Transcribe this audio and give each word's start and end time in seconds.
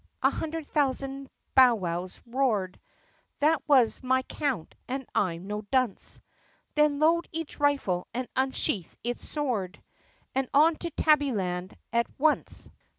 a 0.23 0.31
hundred 0.31 0.65
thousand 0.65 1.29
bowwows 1.55 2.19
roared. 2.25 2.79
(That 3.37 3.61
was 3.67 4.01
my 4.01 4.23
count 4.23 4.73
and 4.87 5.05
I 5.13 5.35
'm 5.35 5.45
no 5.45 5.61
dunce.) 5.71 6.19
"Then 6.73 6.97
load 6.99 7.27
each 7.31 7.59
rifle 7.59 8.07
and 8.11 8.27
unsheathe 8.35 8.91
each 9.03 9.17
sword 9.19 9.79
And 10.33 10.49
on 10.55 10.75
to 10.77 10.89
Tabbyland 10.89 11.75
at 11.93 12.07
once!" 12.17 12.67